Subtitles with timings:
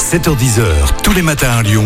[0.00, 0.64] 7h10h,
[1.04, 1.84] tous les matins à Lyon,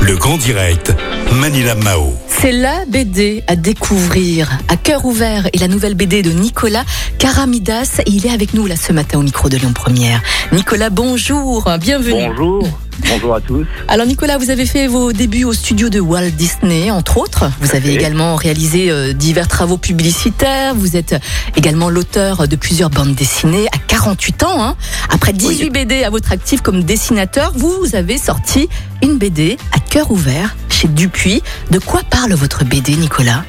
[0.00, 0.94] le grand direct,
[1.34, 2.14] Manila Mao.
[2.28, 6.84] C'est la BD à découvrir à cœur ouvert et la nouvelle BD de Nicolas
[7.18, 8.00] Karamidas.
[8.06, 10.22] Et il est avec nous là ce matin au micro de Lyon Première.
[10.52, 12.28] Nicolas, bonjour, bienvenue.
[12.28, 12.68] Bonjour,
[13.10, 13.66] bonjour à tous.
[13.88, 17.50] Alors Nicolas, vous avez fait vos débuts au studio de Walt Disney, entre autres.
[17.60, 20.74] Vous avez également réalisé euh, divers travaux publicitaires.
[20.74, 21.16] Vous êtes
[21.56, 24.62] également l'auteur de plusieurs bandes dessinées à 48 ans.
[24.62, 24.76] hein.
[25.10, 25.70] Après 18 Oui.
[25.70, 28.68] BD à votre actif comme dessinateur, vous avez sorti
[29.02, 31.42] une BD à cœur ouvert chez Dupuis.
[31.70, 33.44] De quoi parle votre BD, Nicolas?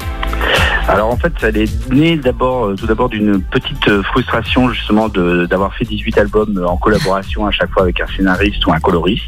[0.88, 5.10] Alors en fait, ça est né d'abord, euh, tout d'abord d'une petite euh, frustration justement
[5.10, 8.80] d'avoir fait 18 albums euh, en collaboration à chaque fois avec un scénariste ou un
[8.80, 9.24] coloriste.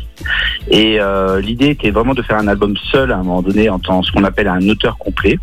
[0.70, 0.98] Et
[1.42, 4.12] l'idée était vraiment de faire un album seul à un moment donné en tant ce
[4.12, 5.38] qu'on appelle un auteur complet.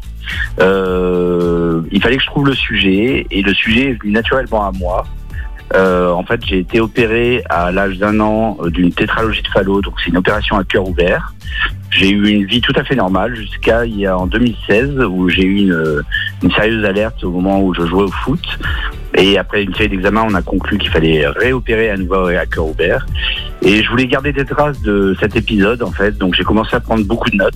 [0.60, 5.06] Il fallait que je trouve le sujet et le sujet est venu naturellement à moi.
[5.74, 9.82] Euh, en fait, j'ai été opéré à l'âge d'un an euh, d'une tétralogie de Fallot,
[9.82, 11.34] donc c'est une opération à cœur ouvert.
[11.92, 15.30] J'ai eu une vie tout à fait normale jusqu'à il y a en 2016 où
[15.30, 16.04] j'ai eu une,
[16.44, 18.44] une sérieuse alerte au moment où je jouais au foot.
[19.16, 22.68] Et après une série d'examens, on a conclu qu'il fallait réopérer à nouveau à cœur
[22.68, 23.06] ouvert.
[23.62, 26.80] Et je voulais garder des traces de cet épisode en fait, donc j'ai commencé à
[26.80, 27.56] prendre beaucoup de notes.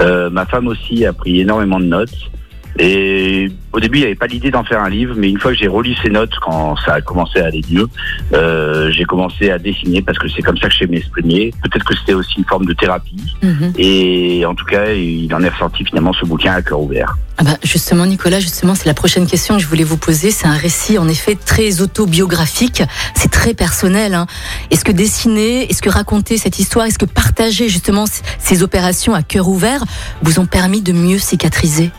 [0.00, 2.30] Euh, ma femme aussi a pris énormément de notes.
[2.78, 5.50] Et au début, il n'y avait pas l'idée d'en faire un livre, mais une fois
[5.50, 7.88] que j'ai relu ces notes, quand ça a commencé à aller mieux,
[8.32, 11.52] euh, j'ai commencé à dessiner parce que c'est comme ça que je sais m'exprimer.
[11.60, 13.34] Peut-être que c'était aussi une forme de thérapie.
[13.42, 13.72] Mhm.
[13.76, 17.16] Et en tout cas, il en est ressorti finalement ce bouquin à cœur ouvert.
[17.36, 20.30] Ah bah, justement, Nicolas, justement, c'est la prochaine question que je voulais vous poser.
[20.30, 22.84] C'est un récit, en effet, très autobiographique.
[23.16, 24.14] C'est très personnel.
[24.14, 24.26] hein.
[24.70, 28.04] Est-ce que dessiner, est-ce que raconter cette histoire, est-ce que partager justement
[28.38, 29.82] ces opérations à cœur ouvert
[30.22, 31.90] vous ont permis de mieux cicatriser?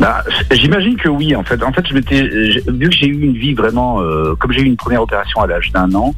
[0.00, 1.62] Bah, J'imagine que oui, en fait.
[1.62, 4.66] En fait, je m'étais, vu que j'ai eu une vie vraiment, euh, comme j'ai eu
[4.66, 6.14] une première opération à l'âge d'un an,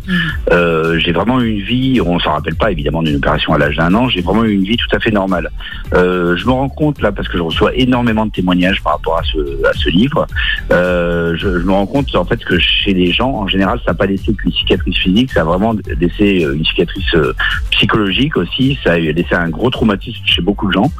[0.50, 2.00] euh, j'ai vraiment eu une vie.
[2.00, 4.08] On s'en rappelle pas évidemment d'une opération à l'âge d'un an.
[4.08, 5.50] J'ai vraiment eu une vie tout à fait normale.
[5.94, 9.18] Euh, je me rends compte là parce que je reçois énormément de témoignages par rapport
[9.18, 10.26] à ce à ce livre.
[10.70, 13.92] Euh, je, je me rends compte en fait que chez les gens, en général, ça
[13.92, 17.32] n'a pas laissé qu'une cicatrice physique, ça a vraiment laissé euh, une cicatrice euh,
[17.70, 18.78] psychologique aussi.
[18.84, 20.90] Ça a laissé un gros traumatisme chez beaucoup de gens.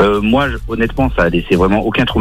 [0.00, 2.17] Euh, moi, honnêtement, ça a laissé vraiment aucun traumatisme,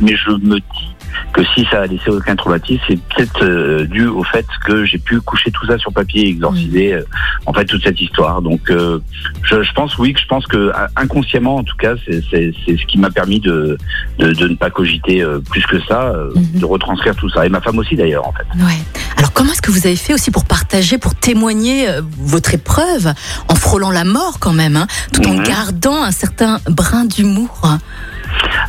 [0.00, 0.88] mais je me dis
[1.32, 4.98] que si ça a laissé aucun traumatisme, c'est peut-être euh, dû au fait que j'ai
[4.98, 7.02] pu coucher tout ça sur papier et exorciser euh,
[7.46, 8.42] en fait toute cette histoire.
[8.42, 8.98] Donc, euh,
[9.42, 12.98] je, je pense oui, que je pense que inconsciemment, en tout cas, c'est ce qui
[12.98, 13.78] m'a permis de,
[14.18, 16.60] de de ne pas cogiter plus que ça, Mhm.
[16.60, 17.46] de retranscrire tout ça.
[17.46, 18.46] Et ma femme aussi d'ailleurs, en fait.
[18.64, 18.78] Ouais.
[19.16, 21.86] Alors, comment est-ce que vous avez fait aussi pour partager, pour témoigner
[22.18, 23.12] votre épreuve
[23.48, 25.42] en frôlant la mort quand même, hein, tout en Mhm.
[25.44, 27.78] gardant un certain brin d'humour?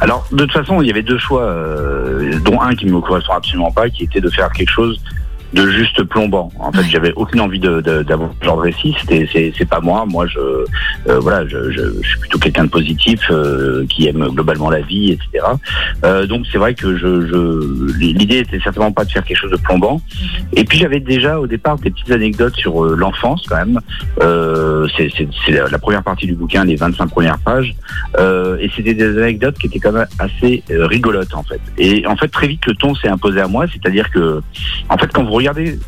[0.01, 3.01] Alors, de toute façon, il y avait deux choix, euh, dont un qui ne me
[3.01, 4.99] correspond absolument pas, qui était de faire quelque chose
[5.55, 6.51] de juste plombant.
[6.59, 8.93] En fait, j'avais aucune envie de- de- d'avoir ce genre de récit.
[8.99, 10.05] C'était, c'est, c'est pas moi.
[10.05, 14.27] Moi, je, euh, voilà, je, je, je suis plutôt quelqu'un de positif, euh, qui aime
[14.29, 15.45] globalement la vie, etc.
[16.03, 19.51] Euh, donc, c'est vrai que je, je, l'idée était certainement pas de faire quelque chose
[19.51, 20.01] de plombant.
[20.53, 23.79] Et puis, j'avais déjà au départ des petites anecdotes sur euh, l'enfance, quand même.
[24.21, 27.73] Euh, c'est, c'est, c'est la, première partie du bouquin, les 25 premières pages.
[28.19, 31.61] Euh, et c'était des anecdotes qui étaient quand même assez rigolotes en fait.
[31.77, 34.41] Et en fait très vite le ton s'est imposé à moi, c'est-à-dire que
[34.89, 35.79] en fait quand vous regardez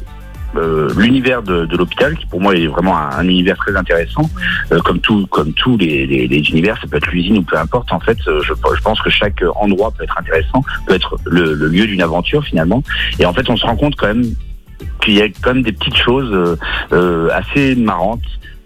[0.56, 4.30] euh, l'univers de, de l'hôpital, qui pour moi est vraiment un, un univers très intéressant,
[4.72, 7.58] euh, comme tout, comme tous les, les, les univers, ça peut être l'usine ou peu
[7.58, 7.92] importe.
[7.92, 11.54] En fait, euh, je, je pense que chaque endroit peut être intéressant, peut être le,
[11.54, 12.82] le lieu d'une aventure finalement.
[13.20, 14.24] Et en fait, on se rend compte quand même
[15.02, 16.58] qu'il y a quand même des petites choses
[16.94, 18.22] euh, assez marrantes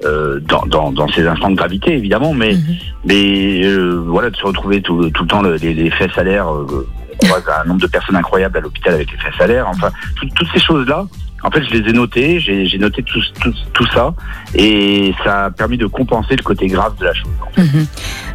[0.05, 2.75] euh, dans, dans, dans ces instants de gravité évidemment, mais Mhm.
[3.05, 6.51] mais euh, voilà, de se retrouver tout, tout le temps le- les, les faits salaires,
[6.53, 6.87] euh,
[7.23, 10.27] on voit un nombre de personnes incroyables à l'hôpital avec les faits salaires, enfin, tout-
[10.35, 11.05] toutes ces choses-là,
[11.43, 14.13] en fait, je les ai notées, j'ai noté tout, tout, tout ça,
[14.53, 17.31] et ça a permis de compenser le côté grave de la chose.
[17.57, 17.85] Mhm.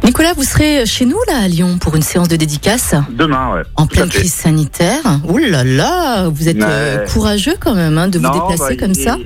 [0.03, 3.61] Nicolas, vous serez chez nous là à Lyon pour une séance de dédicace Demain, ouais.
[3.75, 5.01] en pleine crise sanitaire.
[5.27, 7.05] Ouh là là, vous êtes euh, Ouais.
[7.11, 9.17] courageux quand même hein, de vous déplacer bah, comme ça.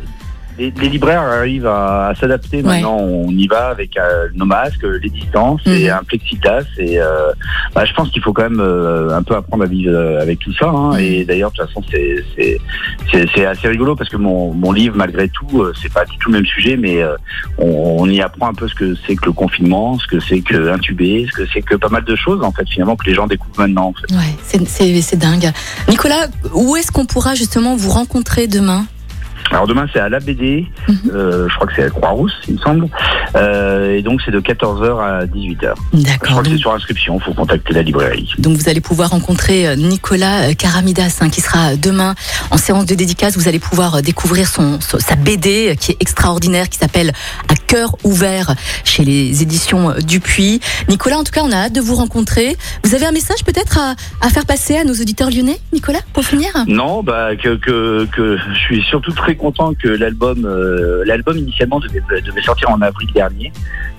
[0.60, 2.62] Les, les libraires arrivent à, à s'adapter.
[2.62, 5.98] Maintenant, on y va avec euh, nos masques, les distances et Mhm.
[6.00, 6.64] un plexiglas.
[6.78, 7.32] Et euh,
[7.74, 10.40] bah, je pense qu'il faut quand même euh, un peu apprendre à vivre euh, avec
[10.40, 10.68] tout ça.
[10.70, 10.92] hein.
[10.94, 11.00] Mhm.
[11.00, 12.58] Et d'ailleurs, de toute façon, c'est c'est
[13.12, 16.18] c'est c'est assez rigolo parce que mon mon livre, malgré tout, euh, c'est pas du
[16.18, 17.16] tout le même sujet, mais euh,
[17.58, 20.42] on, on y apprend un peu ce que c'est que le confinement, ce que c'est
[20.42, 23.14] que intuber, ce que c'est que pas mal de choses en fait finalement que les
[23.14, 23.88] gens découvrent maintenant.
[23.88, 24.14] En fait.
[24.14, 25.52] Ouais, c'est dingue.
[25.90, 28.86] Nicolas, où est-ce qu'on pourra justement vous rencontrer demain?
[29.52, 30.96] Alors demain c'est à la BD, Mhm.
[31.14, 32.88] euh, je crois que c'est à Croix-Rousse, il me semble.
[33.36, 35.74] Euh, et donc c'est de 14h à 18h.
[35.94, 36.30] Je D'accord.
[36.30, 38.30] crois que Donc, c'est sur inscription, faut contacter la librairie.
[38.40, 42.16] donc vous allez pouvoir rencontrer euh, Nicolas euh, Karamidas hein, qui sera demain
[42.52, 43.38] en séance de dédicace.
[43.38, 47.12] Vous allez pouvoir euh, découvrir son, sa BD euh, qui est extraordinaire, qui s'appelle
[47.48, 50.60] À cœur ouvert chez les éditions euh, Dupuis.
[50.90, 52.58] Nicolas, en tout cas, on a hâte de vous rencontrer.
[52.84, 56.26] Vous avez un message peut-être à, à faire passer à nos auditeurs lyonnais, Nicolas, pour
[56.26, 56.50] finir?
[56.68, 61.80] Non, bah que, que, que je suis surtout très content que l'album euh, l'album initialement
[61.80, 63.52] devait, devait sortir en avril dernier.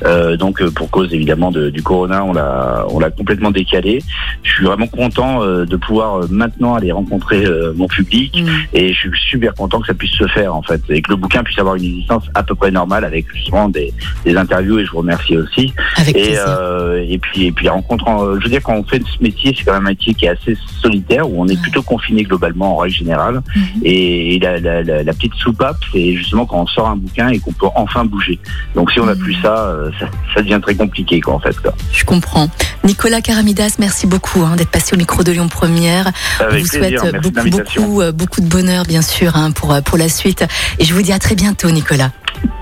[0.04, 3.94] Euh, donc euh, pour cause évidemment de- du corona, on l'a on l'a complètement décalé.
[4.42, 7.40] Je suis vraiment content euh, de pouvoir euh, maintenant aller rencontrer
[7.80, 8.32] mon public
[8.72, 11.16] et je suis super content que ça puisse se faire en fait et que le
[11.16, 13.92] bouquin puisse avoir une existence à peu près normale avec justement des,
[14.24, 15.72] des interviews et je vous remercie aussi.
[16.02, 19.00] Avec Et, euh, et puis et puis rencontrant, euh, je veux dire quand on fait
[19.02, 21.82] ce métier, c'est quand même un métier qui est assez solitaire où on est plutôt
[21.82, 23.40] confiné globalement en règle générale.
[23.56, 23.64] Mhm.
[23.84, 27.38] Et la, la, la, la petite soupape, c'est justement quand on sort un bouquin et
[27.38, 28.38] qu'on peut enfin bouger.
[28.74, 29.18] Donc si on n'a Mhm.
[29.20, 31.58] plus ça, euh, ça, ça devient très compliqué quoi en fait.
[31.60, 31.72] Quoi.
[31.92, 32.48] Je comprends.
[32.84, 36.10] Nicolas Karamidas, merci beaucoup hein, d'être passé au micro de Lyon Première.
[36.40, 39.76] On Avec vous plaisir, souhaite merci beaucoup, beaucoup, beaucoup de bonheur, bien sûr, hein, pour,
[39.84, 40.44] pour la suite.
[40.78, 42.10] Et je vous dis à très bientôt, Nicolas.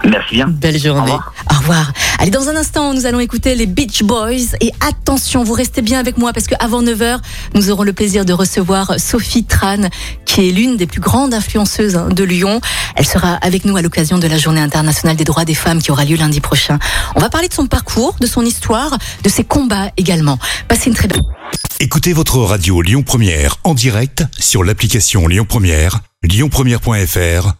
[0.04, 0.46] Merci bien.
[0.48, 1.00] Belle journée.
[1.00, 1.32] Au revoir.
[1.50, 1.92] Au revoir.
[2.18, 4.56] Allez, dans un instant, nous allons écouter les Beach Boys.
[4.60, 7.18] Et attention, vous restez bien avec moi parce qu'avant 9h,
[7.54, 9.88] nous aurons le plaisir de recevoir Sophie Tran,
[10.26, 12.60] qui est l'une des plus grandes influenceuses hein, de Lyon.
[12.96, 15.90] Elle sera avec nous à l'occasion de la Journée internationale des droits des femmes qui
[15.90, 16.78] aura lieu lundi prochain.
[17.14, 20.38] On va parler de son parcours, de son histoire, de ses combats également.
[20.68, 21.22] Passez une très belle
[21.78, 27.59] Écoutez votre radio Lyon Première en direct sur l'application Lyon Première, lyonpremière.fr